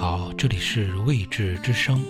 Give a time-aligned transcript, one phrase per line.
[0.00, 2.02] 好，这里是未知之声。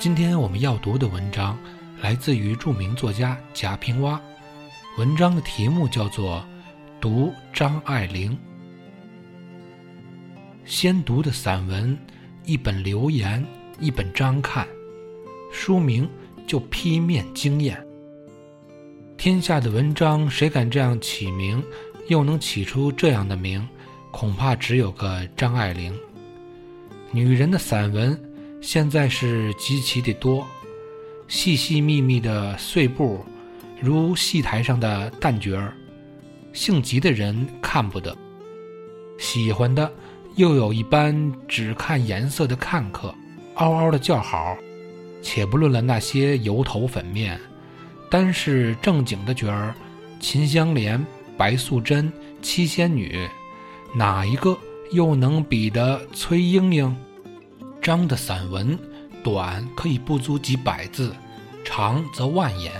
[0.00, 1.56] 今天我们要读的文章
[2.00, 4.20] 来自于著名作家贾平凹，
[4.98, 6.36] 文章的题目叫做
[7.00, 8.30] 《读张爱玲》。
[10.66, 11.96] 先读的散文，
[12.44, 13.42] 一本留言，
[13.80, 14.68] 一本张看，
[15.50, 16.06] 书名
[16.46, 17.82] 就劈面惊艳。
[19.16, 21.64] 天下的文章，谁敢这样起名，
[22.08, 23.66] 又能起出这样的名，
[24.10, 25.98] 恐怕只有个张爱玲。
[27.12, 28.18] 女人的散文。
[28.60, 30.46] 现在是极其的多，
[31.26, 33.24] 细细密密的碎布，
[33.82, 35.74] 如戏台上的旦角儿，
[36.52, 38.16] 性急的人看不得，
[39.18, 39.92] 喜欢的
[40.36, 43.12] 又有一般只看颜色的看客，
[43.56, 44.56] 嗷嗷的叫好。
[45.20, 47.40] 且不论了那些油头粉面，
[48.08, 49.74] 单是正经的角儿，
[50.20, 51.04] 秦香莲、
[51.36, 53.28] 白素贞、七仙女，
[53.96, 54.56] 哪一个
[54.92, 56.96] 又能比得崔莺莺？
[57.80, 58.78] 张的散文，
[59.24, 61.12] 短可以不足几百字，
[61.64, 62.72] 长则万言，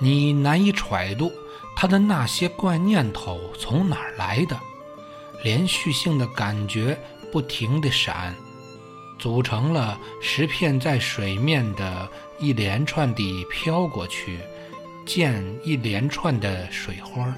[0.00, 1.30] 你难以揣度
[1.76, 4.58] 他的那些怪念头从哪儿来的，
[5.44, 6.98] 连续性的感觉
[7.30, 8.34] 不停地闪，
[9.18, 12.08] 组成了石片在水面的
[12.40, 14.40] 一连串地飘过去，
[15.06, 17.32] 溅一连串的水花。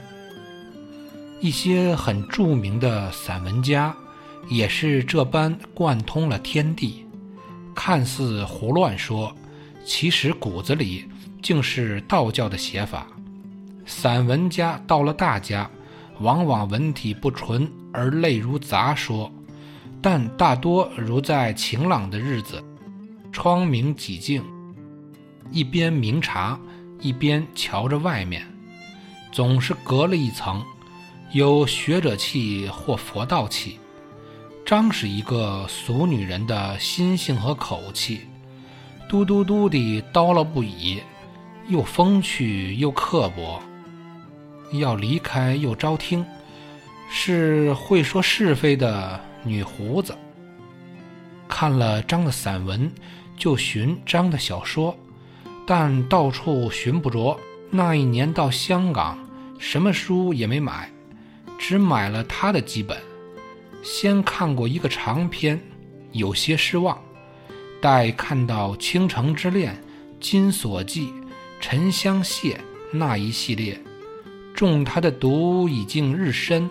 [1.41, 3.95] 一些很著名的散文家。
[4.49, 7.07] 也是这般贯通了天地，
[7.77, 9.33] 看似胡乱说，
[9.87, 11.09] 其实骨子里
[11.43, 13.07] 竟是道教的写法。
[13.85, 15.69] 散文家到了大家，
[16.21, 19.31] 往往文体不纯而类如杂说，
[20.01, 22.63] 但大多如在晴朗的日子，
[23.33, 24.43] 窗明几净，
[25.51, 26.59] 一边明察，
[27.01, 28.47] 一边瞧着外面，
[29.33, 30.63] 总是隔了一层，
[31.33, 33.79] 有学者气或佛道气。
[34.65, 38.21] 张是一个俗女人的心性和口气，
[39.09, 41.01] 嘟嘟嘟地叨唠不已，
[41.73, 43.59] 又风趣又刻薄，
[44.73, 46.23] 要离开又招听，
[47.09, 50.15] 是会说是非的女胡子。
[51.49, 52.93] 看了张的散文，
[53.39, 54.95] 就寻张的小说，
[55.67, 57.41] 但到处寻不着。
[57.71, 59.17] 那一年到香港，
[59.59, 60.91] 什么书也没买，
[61.59, 62.99] 只买了他的几本。
[63.83, 65.59] 先看过一个长篇，
[66.11, 66.99] 有些失望。
[67.81, 69.73] 待看到《倾城之恋》
[70.21, 71.07] 《金锁记》
[71.63, 72.55] 《沉香屑》
[72.91, 73.81] 那一系列，
[74.53, 76.69] 中他的毒已经日深。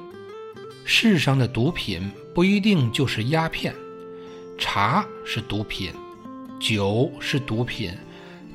[0.84, 3.74] 世上的毒品不一定就是鸦片，
[4.58, 5.92] 茶是毒品，
[6.60, 7.92] 酒是毒品，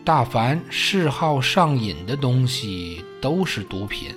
[0.04, 4.10] 大凡嗜好上瘾的东西都是毒品。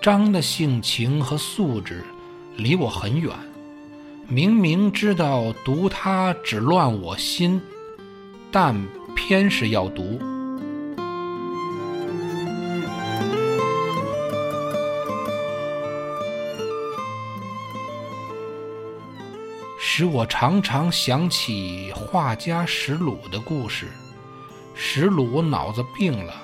[0.00, 2.02] 张的性情和素质。
[2.56, 3.30] 离我很远，
[4.28, 7.60] 明明知道毒它只乱我心，
[8.50, 8.74] 但
[9.14, 10.18] 偏是要毒，
[19.78, 23.86] 使我常常想起画家石鲁的故事。
[24.74, 26.34] 石鲁脑子病了，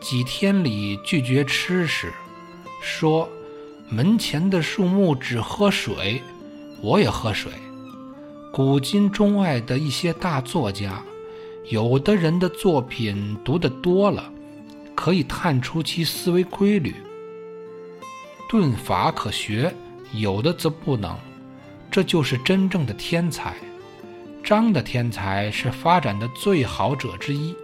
[0.00, 2.12] 几天里拒绝吃食，
[2.82, 3.28] 说。
[3.90, 6.22] 门前的树木只喝水，
[6.82, 7.50] 我也喝水。
[8.52, 11.02] 古今中外的一些大作家，
[11.70, 14.30] 有的人的作品读得多了，
[14.94, 16.94] 可以探出其思维规律，
[18.50, 19.72] 顿法可学；
[20.12, 21.18] 有的则不能，
[21.90, 23.54] 这就是真正的天才。
[24.44, 27.54] 张的天才是发展的最好者之一。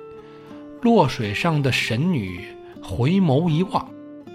[0.83, 2.45] 落水上的神女，
[2.83, 3.89] 回眸一望。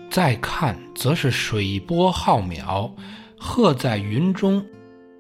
[0.10, 2.92] 再看，则是水波浩渺，
[3.38, 4.66] 鹤在云中，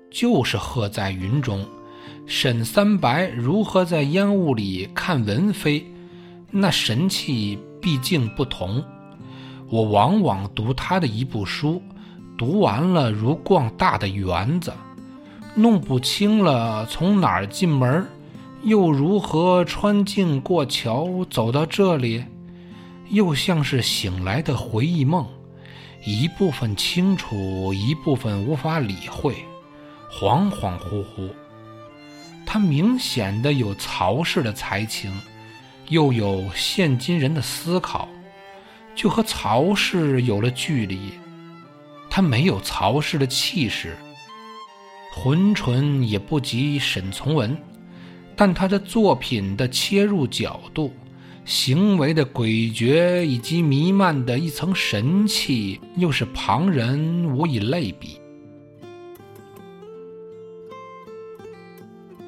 [0.09, 1.63] 就是鹤在云中。
[2.25, 5.85] 沈三白如何在烟雾里看文飞？
[6.49, 8.83] 那神气毕竟不同。
[9.67, 11.79] 我往往读他的一部书，
[12.39, 14.71] 读完了如逛大的园子，
[15.55, 18.07] 弄不清了从哪儿进门，
[18.63, 22.23] 又如何穿径过桥走到这里。
[23.09, 25.27] 又像是醒来的回忆梦，
[26.05, 29.35] 一部分清楚，一部分无法理会，
[30.09, 31.29] 恍恍惚惚。
[32.45, 35.11] 他明显的有曹氏的才情，
[35.89, 38.07] 又有现今人的思考。
[38.95, 41.11] 就和曹氏有了距离。
[42.19, 43.95] 他没有曹氏的气势，
[45.13, 47.57] 浑纯也不及沈从文，
[48.35, 50.93] 但他的作品的切入角度、
[51.45, 58.19] 行为的诡谲以及弥漫的一层神气，又是旁人无以类比。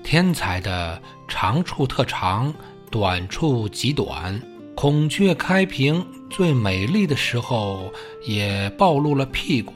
[0.01, 2.53] 天才的长处特长，
[2.89, 4.41] 短处极短。
[4.73, 7.91] 孔雀开屏最美丽的时候，
[8.25, 9.73] 也暴露了屁股。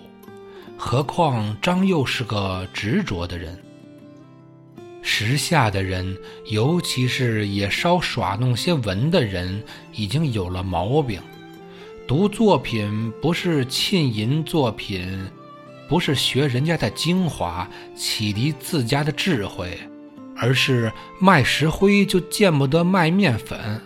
[0.78, 3.58] 何况张又是个执着的人。
[5.02, 6.18] 时下的人，
[6.48, 9.64] 尤其是也稍耍弄些文的人，
[9.94, 11.22] 已经有了毛病。
[12.08, 15.28] 读作品不是浸淫作品，
[15.88, 19.78] 不是学人家的精华，启迪自家的智慧。
[20.38, 23.82] 而是卖石灰就见不得卖面粉，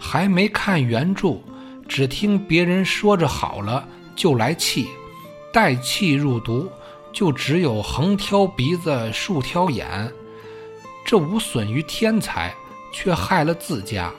[0.00, 1.40] 还没看原著，
[1.86, 3.86] 只听别人说着好了
[4.16, 4.88] 就来气，
[5.52, 6.70] 带气入读，
[7.12, 10.10] 就只有横挑鼻子竖挑眼，
[11.04, 12.54] 这无损于天才，
[12.92, 14.10] 却害了自家。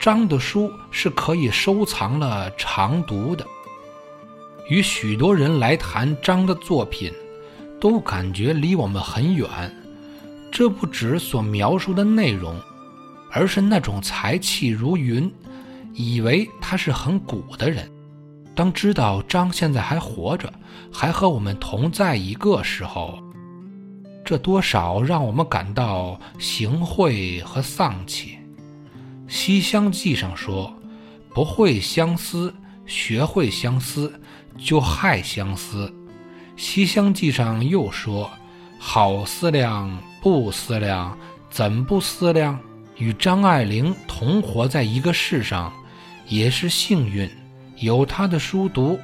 [0.00, 3.46] 张的书是可以收藏了常读的，
[4.68, 7.12] 与许多人来谈张的作品，
[7.80, 9.48] 都感觉离我们很远。
[10.50, 12.60] 这不止所描述的内容，
[13.30, 15.32] 而是那种才气如云，
[15.92, 17.90] 以为他是很古的人。
[18.54, 20.52] 当知道张现在还活着，
[20.92, 23.18] 还和我们同在一个时候，
[24.24, 28.38] 这多少让我们感到行贿和丧气。
[29.32, 30.72] 《西厢记》上说
[31.34, 32.54] ：“不会相思，
[32.86, 34.12] 学会相思，
[34.56, 35.92] 就害相思。”
[36.60, 38.30] 《西厢记》上又说
[38.78, 39.90] ：“好思量。”
[40.24, 41.18] 不思量，
[41.50, 42.58] 怎不思量？
[42.96, 45.70] 与张爱玲同活在一个世上，
[46.28, 47.28] 也是幸运，
[47.84, 48.98] 有他的书读，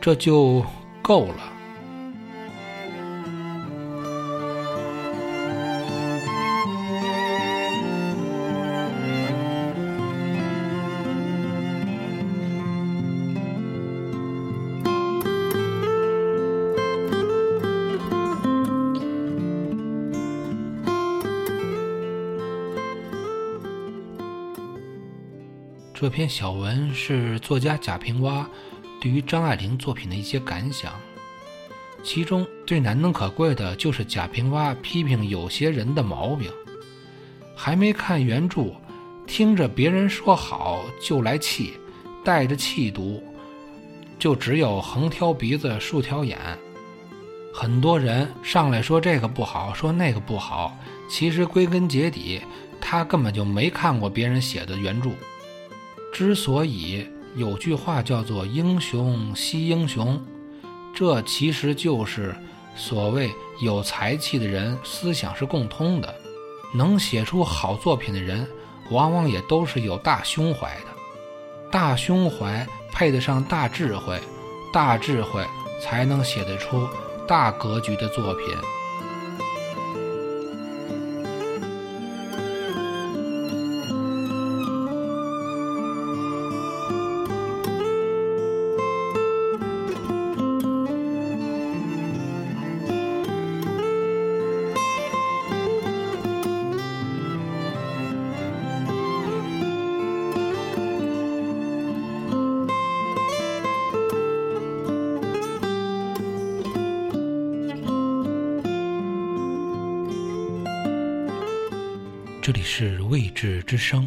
[0.00, 0.64] 这就
[1.02, 1.53] 够了。
[26.04, 28.44] 这篇小文是作家贾平凹
[29.00, 30.92] 对于张爱玲作品的一些感想，
[32.02, 36.50] 其中最难能可贵的就是贾平凹批评有些人的毛病。
[37.56, 38.74] 还没看原著，
[39.26, 41.72] 听着别人说好就来气，
[42.22, 43.22] 带着气读，
[44.18, 46.38] 就只有横挑鼻子竖挑眼。
[47.50, 50.76] 很多人上来说这个不好，说那个不好，
[51.08, 52.42] 其实归根结底，
[52.78, 55.08] 他根本就没看过别人写的原著。
[56.14, 60.24] 之所以有句话叫做“英雄惜英雄”，
[60.94, 62.32] 这其实就是
[62.76, 63.28] 所谓
[63.60, 66.14] 有才气的人思想是共通的。
[66.72, 68.46] 能写出好作品的人，
[68.90, 70.86] 往往也都是有大胸怀的。
[71.72, 74.20] 大胸怀配得上大智慧，
[74.72, 75.44] 大智慧
[75.82, 76.86] 才能写得出
[77.26, 78.46] 大格局的作品。
[112.44, 114.06] 这里是未知之声。